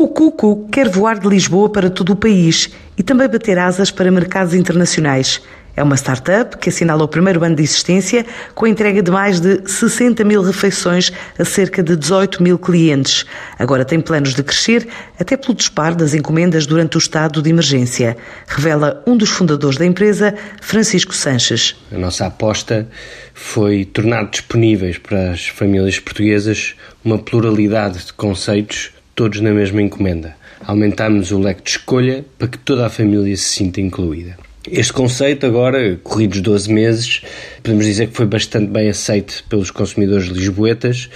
O 0.00 0.06
Cuco 0.06 0.68
quer 0.70 0.88
voar 0.88 1.18
de 1.18 1.28
Lisboa 1.28 1.68
para 1.68 1.90
todo 1.90 2.12
o 2.12 2.16
país 2.16 2.70
e 2.96 3.02
também 3.02 3.26
bater 3.28 3.58
asas 3.58 3.90
para 3.90 4.12
mercados 4.12 4.54
internacionais. 4.54 5.42
É 5.74 5.82
uma 5.82 5.96
startup 5.96 6.56
que 6.56 6.68
assinala 6.68 7.02
o 7.02 7.08
primeiro 7.08 7.42
ano 7.42 7.56
de 7.56 7.64
existência 7.64 8.24
com 8.54 8.64
a 8.64 8.68
entrega 8.68 9.02
de 9.02 9.10
mais 9.10 9.40
de 9.40 9.68
60 9.68 10.22
mil 10.22 10.40
refeições 10.40 11.10
a 11.36 11.44
cerca 11.44 11.82
de 11.82 11.96
18 11.96 12.40
mil 12.40 12.60
clientes. 12.60 13.26
Agora 13.58 13.84
tem 13.84 14.00
planos 14.00 14.34
de 14.34 14.42
crescer 14.44 14.86
até 15.18 15.36
pelo 15.36 15.52
disparo 15.52 15.96
das 15.96 16.14
encomendas 16.14 16.64
durante 16.64 16.96
o 16.96 16.98
estado 16.98 17.42
de 17.42 17.50
emergência, 17.50 18.16
revela 18.46 19.02
um 19.04 19.16
dos 19.16 19.30
fundadores 19.30 19.78
da 19.78 19.84
empresa, 19.84 20.32
Francisco 20.60 21.12
Sanches. 21.12 21.74
A 21.90 21.98
nossa 21.98 22.24
aposta 22.24 22.88
foi 23.34 23.84
tornar 23.84 24.30
disponíveis 24.30 24.96
para 24.96 25.32
as 25.32 25.48
famílias 25.48 25.98
portuguesas 25.98 26.76
uma 27.04 27.18
pluralidade 27.18 28.06
de 28.06 28.12
conceitos 28.12 28.92
todos 29.18 29.40
na 29.40 29.50
mesma 29.50 29.82
encomenda. 29.82 30.36
Aumentamos 30.64 31.32
o 31.32 31.40
leque 31.40 31.60
de 31.64 31.70
escolha 31.70 32.24
para 32.38 32.46
que 32.46 32.56
toda 32.56 32.86
a 32.86 32.88
família 32.88 33.36
se 33.36 33.56
sinta 33.56 33.80
incluída. 33.80 34.38
Este 34.70 34.92
conceito, 34.92 35.44
agora, 35.44 35.98
corridos 36.04 36.40
12 36.40 36.72
meses, 36.72 37.22
podemos 37.60 37.84
dizer 37.84 38.06
que 38.06 38.16
foi 38.16 38.26
bastante 38.26 38.68
bem 38.70 38.88
aceito 38.88 39.44
pelos 39.48 39.72
consumidores 39.72 40.28
lisboetas. 40.28 41.10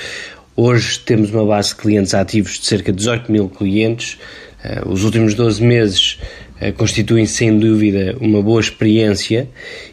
Hoje 0.56 0.98
temos 0.98 1.30
uma 1.30 1.46
base 1.46 1.68
de 1.68 1.76
clientes 1.76 2.12
ativos 2.12 2.58
de 2.58 2.66
cerca 2.66 2.90
de 2.90 2.98
18 2.98 3.30
mil 3.30 3.48
clientes. 3.48 4.18
Eh, 4.64 4.82
os 4.84 5.04
últimos 5.04 5.34
12 5.34 5.62
meses 5.62 6.18
eh, 6.60 6.72
constituem 6.72 7.24
sem 7.24 7.56
dúvida 7.56 8.16
uma 8.20 8.42
boa 8.42 8.60
experiência 8.60 9.48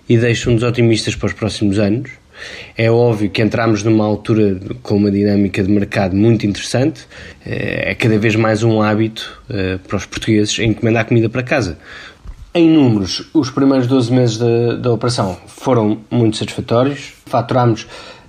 e 0.10 0.18
deixam-nos 0.18 0.64
otimistas 0.64 1.16
para 1.16 1.28
os 1.28 1.34
próximos 1.34 1.78
anos. 1.78 2.10
É 2.78 2.90
óbvio 2.90 3.30
que 3.30 3.42
entramos 3.42 3.84
numa 3.84 4.06
altura 4.06 4.60
com 4.82 4.96
uma 4.96 5.12
dinâmica 5.12 5.64
de 5.64 5.70
mercado 5.70 6.16
muito 6.16 6.46
interessante. 6.46 7.08
Eh, 7.46 7.92
é 7.92 7.96
cada 7.96 8.18
vez 8.18 8.36
mais 8.36 8.64
um 8.64 8.82
hábito 8.82 9.42
eh, 9.50 9.78
para 9.88 9.98
os 9.98 10.06
portugueses 10.06 10.58
encomendar 10.60 11.06
comida 11.06 11.30
para 11.30 11.44
casa. 11.44 11.78
Em 12.54 12.68
números, 12.68 13.30
os 13.34 13.52
primeiros 13.52 13.86
12 13.86 14.12
meses 14.12 14.38
da, 14.38 14.76
da 14.76 14.92
operação 14.92 15.38
foram 15.48 16.00
muito 16.10 16.36
satisfatórios. 16.36 17.14
Faturámos 17.28 17.84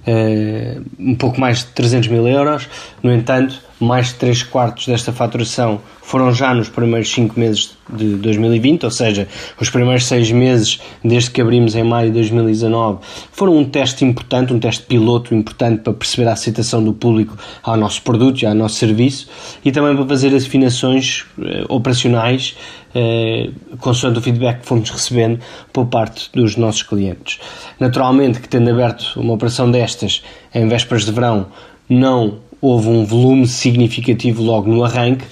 uh, 0.07 0.85
um 0.99 1.15
pouco 1.15 1.41
mais 1.41 1.61
de 1.61 1.67
300 1.67 2.09
mil 2.09 2.29
euros. 2.29 2.69
No 3.03 3.13
entanto, 3.13 3.63
mais 3.81 4.09
de 4.09 4.15
3 4.15 4.43
quartos 4.45 4.87
desta 4.87 5.13
faturação 5.13 5.81
foram 6.03 6.33
já 6.35 6.53
nos 6.53 6.69
primeiros 6.69 7.11
5 7.11 7.39
meses 7.39 7.77
de 7.89 8.17
2020, 8.17 8.85
ou 8.85 8.91
seja, 8.91 9.27
os 9.61 9.71
primeiros 9.71 10.05
6 10.07 10.33
meses 10.33 10.81
desde 11.03 11.31
que 11.31 11.41
abrimos 11.41 11.75
em 11.75 11.83
maio 11.83 12.09
de 12.09 12.15
2019 12.15 12.99
foram 13.33 13.57
um 13.57 13.65
teste 13.65 14.05
importante, 14.05 14.53
um 14.53 14.59
teste 14.59 14.85
piloto 14.85 15.35
importante 15.35 15.83
para 15.83 15.93
perceber 15.93 16.29
a 16.29 16.33
aceitação 16.33 16.85
do 16.85 16.93
público 16.93 17.37
ao 17.63 17.77
nosso 17.77 18.03
produto 18.03 18.43
e 18.43 18.47
ao 18.47 18.55
nosso 18.55 18.75
serviço 18.75 19.29
e 19.65 19.73
também 19.73 19.97
para 19.97 20.07
fazer 20.07 20.35
as 20.35 20.45
afinações 20.45 21.25
eh, 21.41 21.65
operacionais 21.69 22.57
eh, 22.95 23.51
consoante 23.79 24.19
o 24.19 24.23
feedback 24.23 24.61
que 24.61 24.67
fomos 24.67 24.91
recebendo 24.91 25.41
por 25.73 25.87
parte 25.87 26.29
dos 26.35 26.57
nossos 26.57 26.83
clientes. 26.83 27.39
Naturalmente 27.79 28.41
que 28.41 28.49
tendo 28.49 28.69
aberto 28.69 29.19
uma 29.19 29.35
operação 29.35 29.71
destas 29.71 30.23
em 30.55 30.69
vésperas 30.69 31.05
de 31.05 31.13
verão 31.13 31.47
não 31.89 32.50
houve 32.61 32.89
um 32.89 33.05
volume 33.05 33.47
significativo 33.47 34.43
logo 34.43 34.71
no 34.71 34.85
arranque, 34.85 35.25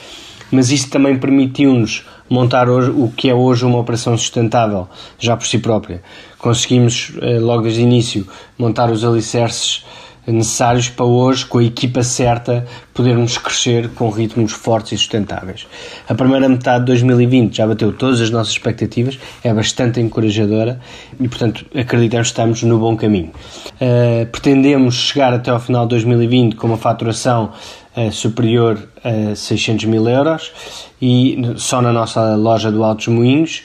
mas 0.50 0.70
isso 0.70 0.90
também 0.90 1.18
permitiu-nos 1.18 2.04
montar 2.28 2.68
hoje, 2.68 2.90
o 2.90 3.10
que 3.14 3.28
é 3.28 3.34
hoje 3.34 3.64
uma 3.64 3.78
operação 3.78 4.16
sustentável, 4.16 4.88
já 5.18 5.36
por 5.36 5.46
si 5.46 5.58
própria. 5.58 6.02
Conseguimos, 6.38 7.12
eh, 7.20 7.38
logo 7.38 7.62
desde 7.62 7.80
o 7.80 7.82
início, 7.82 8.26
montar 8.58 8.90
os 8.90 9.04
alicerces 9.04 9.84
necessários 10.32 10.88
para 10.88 11.04
hoje, 11.04 11.46
com 11.46 11.58
a 11.58 11.64
equipa 11.64 12.02
certa, 12.02 12.66
podermos 12.92 13.38
crescer 13.38 13.88
com 13.90 14.10
ritmos 14.10 14.52
fortes 14.52 14.92
e 14.92 14.98
sustentáveis. 14.98 15.66
A 16.08 16.14
primeira 16.14 16.48
metade 16.48 16.80
de 16.80 16.86
2020 16.86 17.56
já 17.56 17.66
bateu 17.66 17.92
todas 17.92 18.20
as 18.20 18.30
nossas 18.30 18.52
expectativas, 18.52 19.18
é 19.42 19.52
bastante 19.52 20.00
encorajadora 20.00 20.80
e, 21.18 21.28
portanto, 21.28 21.64
acreditamos 21.74 22.28
que 22.28 22.32
estamos 22.32 22.62
no 22.62 22.78
bom 22.78 22.96
caminho. 22.96 23.30
Uh, 23.74 24.26
pretendemos 24.26 24.94
chegar 24.94 25.32
até 25.32 25.50
ao 25.50 25.60
final 25.60 25.84
de 25.84 25.90
2020 25.90 26.56
com 26.56 26.66
uma 26.66 26.76
faturação 26.76 27.52
uh, 27.96 28.12
superior 28.12 28.88
a 29.04 29.34
600 29.34 29.86
mil 29.86 30.08
euros 30.08 30.52
e 31.00 31.40
só 31.56 31.80
na 31.80 31.92
nossa 31.92 32.34
loja 32.36 32.70
do 32.70 32.84
Altos 32.84 33.08
Moinhos 33.08 33.62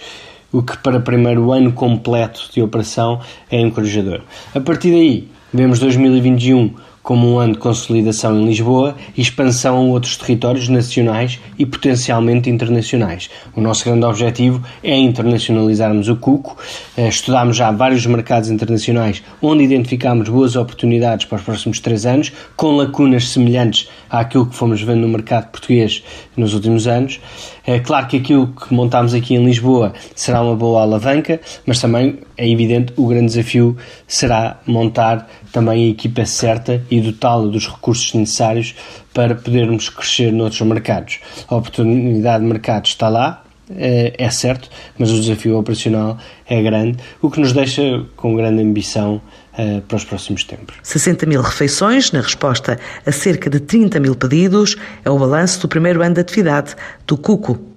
o 0.53 0.61
que 0.61 0.77
para 0.77 0.97
o 0.97 1.01
primeiro 1.01 1.51
ano 1.51 1.73
completo 1.73 2.47
de 2.53 2.61
operação 2.61 3.19
é 3.49 3.59
encorajador. 3.59 4.21
A 4.53 4.59
partir 4.61 4.91
daí, 4.91 5.27
Vemos 5.53 5.77
2021 5.77 6.73
como 7.03 7.31
um 7.31 7.37
ano 7.37 7.53
de 7.53 7.59
consolidação 7.59 8.39
em 8.39 8.45
Lisboa 8.45 8.95
e 9.15 9.21
expansão 9.21 9.75
a 9.75 9.81
outros 9.81 10.15
territórios 10.17 10.69
nacionais 10.69 11.39
e 11.59 11.65
potencialmente 11.65 12.49
internacionais. 12.49 13.29
O 13.53 13.61
nosso 13.61 13.83
grande 13.83 14.05
objetivo 14.05 14.63
é 14.81 14.95
internacionalizarmos 14.97 16.07
o 16.07 16.15
Cuco. 16.15 16.57
Eh, 16.95 17.09
estudámos 17.09 17.57
já 17.57 17.69
vários 17.71 18.05
mercados 18.05 18.49
internacionais 18.49 19.21
onde 19.41 19.63
identificámos 19.63 20.29
boas 20.29 20.55
oportunidades 20.55 21.25
para 21.25 21.35
os 21.35 21.43
próximos 21.43 21.79
três 21.81 22.05
anos, 22.05 22.31
com 22.55 22.77
lacunas 22.77 23.29
semelhantes 23.29 23.89
àquilo 24.09 24.45
que 24.45 24.55
fomos 24.55 24.81
vendo 24.81 25.01
no 25.01 25.09
mercado 25.09 25.51
português 25.51 26.03
nos 26.37 26.53
últimos 26.53 26.87
anos. 26.87 27.19
É 27.65 27.79
claro 27.79 28.07
que 28.07 28.17
aquilo 28.17 28.47
que 28.47 28.73
montámos 28.73 29.13
aqui 29.13 29.35
em 29.35 29.45
Lisboa 29.45 29.93
será 30.15 30.41
uma 30.41 30.55
boa 30.55 30.81
alavanca, 30.81 31.39
mas 31.65 31.81
também 31.81 32.19
é 32.37 32.49
evidente 32.49 32.93
o 32.97 33.07
grande 33.07 33.27
desafio 33.27 33.77
será 34.07 34.59
montar 34.65 35.29
também 35.51 35.85
a 35.85 35.89
equipa 35.89 36.25
certa 36.25 36.83
e 36.89 36.99
dotá-la 36.99 37.47
dos 37.47 37.67
recursos 37.67 38.13
necessários 38.13 38.75
para 39.13 39.35
podermos 39.35 39.89
crescer 39.89 40.31
noutros 40.31 40.61
mercados. 40.61 41.19
A 41.47 41.55
oportunidade 41.55 42.43
de 42.43 42.49
mercado 42.49 42.85
está 42.85 43.09
lá, 43.09 43.43
é, 43.75 44.13
é 44.17 44.29
certo, 44.29 44.69
mas 44.97 45.11
o 45.11 45.19
desafio 45.19 45.57
operacional 45.57 46.17
é 46.47 46.61
grande, 46.61 46.97
o 47.21 47.29
que 47.29 47.39
nos 47.39 47.53
deixa 47.53 48.03
com 48.15 48.35
grande 48.35 48.61
ambição 48.61 49.21
uh, 49.53 49.81
para 49.81 49.95
os 49.95 50.03
próximos 50.03 50.43
tempos. 50.43 50.75
60 50.83 51.25
mil 51.25 51.41
refeições, 51.41 52.11
na 52.11 52.21
resposta 52.21 52.79
a 53.05 53.11
cerca 53.11 53.49
de 53.49 53.59
30 53.59 53.99
mil 53.99 54.15
pedidos, 54.15 54.75
é 55.05 55.09
o 55.09 55.17
balanço 55.17 55.61
do 55.61 55.67
primeiro 55.67 56.01
ano 56.01 56.15
de 56.15 56.21
atividade 56.21 56.75
do 57.07 57.17
Cuco 57.17 57.72